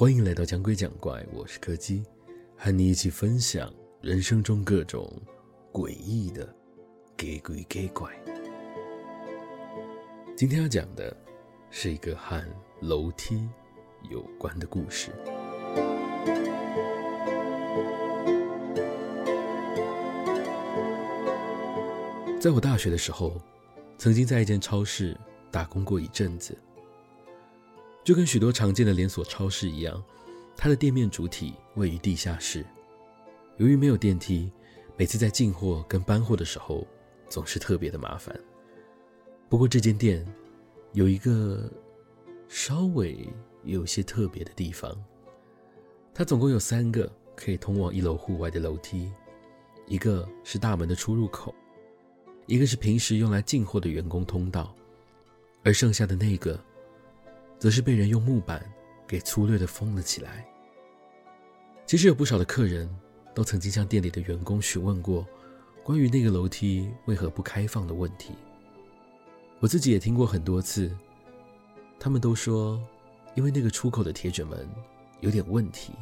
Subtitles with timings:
[0.00, 2.02] 欢迎来到讲鬼讲怪，我是柯基，
[2.56, 3.70] 和你一起分享
[4.00, 5.12] 人生中各种
[5.70, 6.46] 诡异的
[7.18, 8.10] 假鬼假怪。
[10.34, 11.14] 今天要讲的
[11.70, 12.42] 是一个和
[12.80, 13.46] 楼梯
[14.08, 15.10] 有关的故事。
[22.40, 23.38] 在我大学的时候，
[23.98, 25.14] 曾经在一间超市
[25.50, 26.56] 打工过一阵子。
[28.02, 30.02] 就跟许多常见的连锁超市一样，
[30.56, 32.64] 它的店面主体位于地下室。
[33.58, 34.50] 由于没有电梯，
[34.96, 36.86] 每次在进货跟搬货的时候，
[37.28, 38.34] 总是特别的麻烦。
[39.50, 40.26] 不过这间店
[40.92, 41.70] 有一个
[42.48, 43.28] 稍微
[43.64, 44.96] 有些特别的地方，
[46.14, 49.12] 它总共有三个可以通往一楼户外的楼梯，
[49.86, 51.54] 一个是大门的出入口，
[52.46, 54.74] 一个是平时用来进货的员工通道，
[55.62, 56.58] 而剩下的那个。
[57.60, 58.64] 则是被人用木板
[59.06, 60.44] 给粗略地封了起来。
[61.86, 62.88] 其实有不少的客人
[63.34, 65.26] 都曾经向店里的员工询问过
[65.84, 68.34] 关于那个楼梯为何不开放的问题。
[69.58, 70.90] 我自己也听过很多次，
[71.98, 72.82] 他们都说
[73.34, 74.66] 因为那个出口的铁卷门
[75.20, 75.92] 有点问题，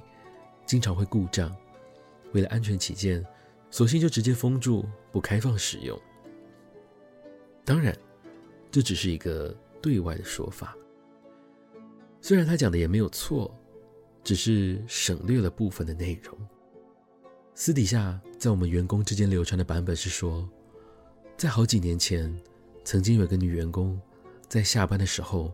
[0.65, 1.55] 经常会故障，
[2.33, 3.25] 为了安全起见，
[3.71, 6.01] 索性就直接封住，不开放使用。
[7.65, 7.97] 当然，
[8.71, 10.77] 这只是一个对外的说法。
[12.21, 13.55] 虽然他讲的也没有错，
[14.25, 16.37] 只是省略了部分的内容。
[17.55, 20.49] 私底下在我们员工之间流传的版本是说，
[21.37, 22.37] 在好几年前，
[22.85, 24.01] 曾经有个女员工
[24.49, 25.53] 在下班的时候，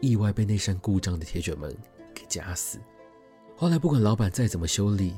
[0.00, 1.76] 意外被那扇故障的铁卷门
[2.14, 2.78] 给夹死。
[3.56, 5.14] 后来不管老板再怎么修理，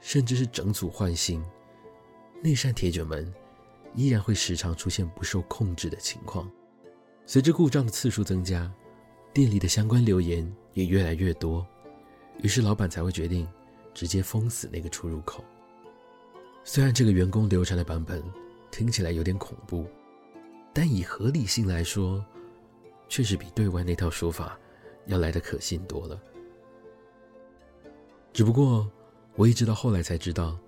[0.00, 1.42] 甚至是整组换新，
[2.42, 3.32] 那扇铁卷门
[3.94, 6.50] 依然会时常出现不受控制的情况。
[7.26, 8.72] 随着故障的次数增加，
[9.38, 10.44] 店里的相关留言
[10.74, 11.64] 也越来越多，
[12.42, 13.46] 于是老板才会决定
[13.94, 15.44] 直接封死那个出入口。
[16.64, 18.20] 虽然这个员工流传的版本
[18.72, 19.86] 听起来有点恐怖，
[20.74, 22.20] 但以合理性来说，
[23.08, 24.58] 确实比对外那套说法
[25.06, 26.20] 要来的可信多了。
[28.32, 28.90] 只不过
[29.36, 30.58] 我一直到后来才知道，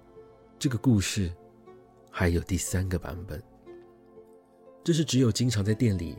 [0.60, 1.28] 这个故事
[2.08, 3.42] 还有第三个版本，
[4.84, 6.16] 这是只有经常在店里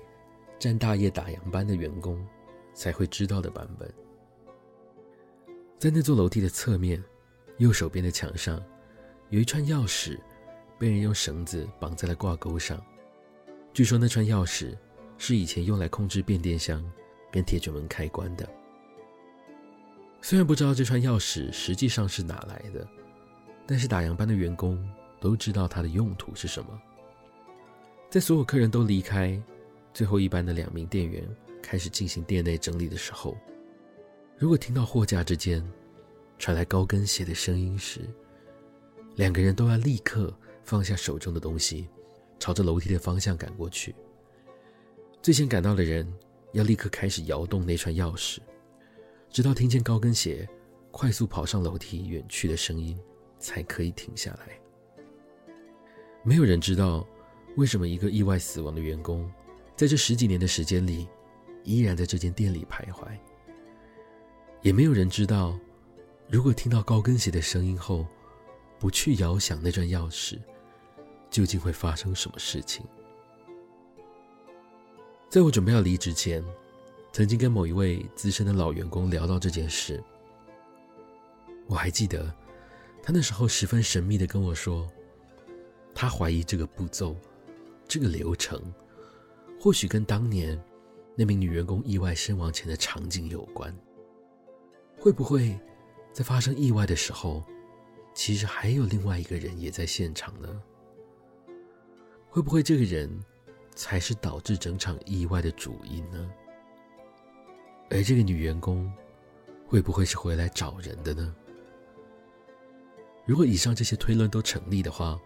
[0.59, 2.21] 站大夜打烊班的员工
[2.73, 3.91] 才会知道的版本。
[5.77, 7.03] 在那座楼梯的侧面，
[7.57, 8.61] 右手边的墙上，
[9.29, 10.19] 有一串钥匙，
[10.77, 12.79] 被人用绳子绑在了挂钩上。
[13.73, 14.77] 据说那串钥匙
[15.17, 16.83] 是以前用来控制变电箱
[17.31, 18.47] 跟铁卷门开关的。
[20.21, 22.87] 虽然不知道这串钥匙实际上是哪来的，
[23.65, 24.87] 但是打烊班的员工
[25.19, 26.79] 都知道它的用途是什么。
[28.09, 29.41] 在所有客人都离开，
[29.93, 31.27] 最后一班的两名店员。
[31.71, 33.37] 开始进行店内整理的时候，
[34.37, 35.65] 如果听到货架之间
[36.37, 38.01] 传来高跟鞋的声音时，
[39.15, 41.87] 两个人都要立刻放下手中的东西，
[42.37, 43.95] 朝着楼梯的方向赶过去。
[45.21, 46.05] 最先赶到的人
[46.51, 48.39] 要立刻开始摇动那串钥匙，
[49.29, 50.45] 直到听见高跟鞋
[50.91, 52.99] 快速跑上楼梯远去的声音，
[53.39, 54.59] 才可以停下来。
[56.21, 57.07] 没有人知道
[57.55, 59.31] 为什么一个意外死亡的员工，
[59.77, 61.07] 在这十几年的时间里。
[61.63, 63.07] 依然在这间店里徘徊，
[64.61, 65.57] 也没有人知道，
[66.29, 68.05] 如果听到高跟鞋的声音后，
[68.79, 70.39] 不去摇响那串钥匙，
[71.29, 72.85] 究竟会发生什么事情。
[75.29, 76.43] 在我准备要离职前，
[77.11, 80.03] 曾经跟某一位资深的老员工聊到这件事，
[81.67, 82.33] 我还记得，
[83.03, 84.89] 他那时候十分神秘的跟我说，
[85.93, 87.15] 他怀疑这个步骤，
[87.87, 88.59] 这个流程，
[89.59, 90.59] 或许跟当年。
[91.15, 93.75] 那名女员工意外身亡前的场景有关，
[94.97, 95.59] 会不会
[96.13, 97.43] 在发生意外的时候，
[98.13, 100.61] 其实还有另外一个人也在现场呢？
[102.29, 103.09] 会不会这个人
[103.75, 106.31] 才是导致整场意外的主因呢？
[107.89, 108.91] 而这个女员工
[109.67, 111.35] 会不会是回来找人的呢？
[113.25, 115.19] 如果以上这些推论都成立的话，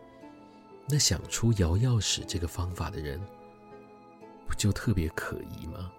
[0.90, 3.22] 那想出摇钥匙这个方法的人，
[4.48, 5.92] 不就特别可疑吗？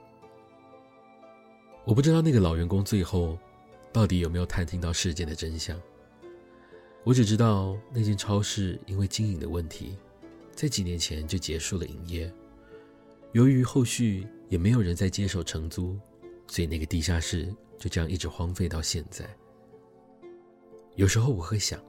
[1.84, 3.38] 我不知道那个老员工最后
[3.92, 5.80] 到底有没有探听到事件的真相。
[7.04, 9.96] 我只知道那间超市因为经营的问题，
[10.52, 12.32] 在几年前就结束了营业。
[13.32, 15.96] 由于后续也没有人再接手承租，
[16.48, 19.24] 所以那个地下室就这样一直荒废到现在。
[20.96, 21.80] 有时候我会想，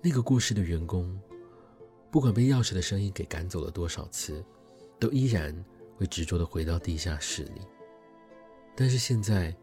[0.00, 1.20] 那个过世的员工，
[2.10, 4.44] 不管被钥匙的声音给赶走了多少次。
[5.04, 5.54] 都依然
[5.98, 7.60] 会执着的回到地下室里，
[8.74, 9.54] 但是现在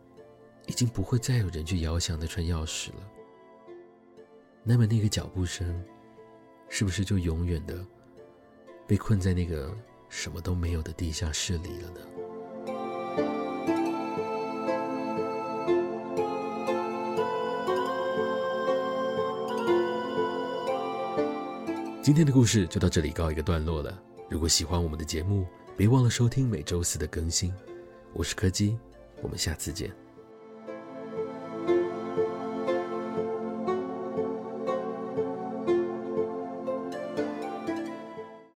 [0.67, 2.97] 已经不会再有人去摇响那串钥匙了。
[4.63, 5.83] 那么那个脚步声，
[6.69, 7.83] 是不是就永远的
[8.85, 9.75] 被困在那个
[10.09, 12.01] 什么都没有的地下室里了呢？
[22.03, 24.03] 今天的故事就到这里告一个段落了。
[24.31, 25.45] 如果喜欢我们的节目，
[25.75, 27.53] 别忘了收听每周四的更新。
[28.13, 28.77] 我是柯基，
[29.21, 29.91] 我们下次见。